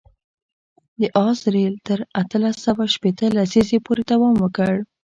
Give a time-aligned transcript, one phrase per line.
[0.99, 4.73] د آس رېل تر اتلس سوه شپېته لسیزې پورې دوام وکړ.